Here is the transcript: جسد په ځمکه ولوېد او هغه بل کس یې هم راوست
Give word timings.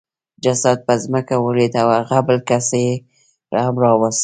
جسد 0.43 0.77
په 0.87 0.93
ځمکه 1.03 1.35
ولوېد 1.39 1.73
او 1.81 1.87
هغه 1.97 2.19
بل 2.27 2.37
کس 2.49 2.67
یې 2.81 2.89
هم 3.65 3.75
راوست 3.83 4.19